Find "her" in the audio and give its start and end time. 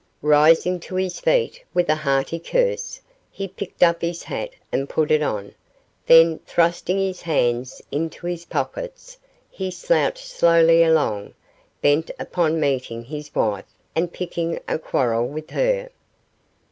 15.51-15.89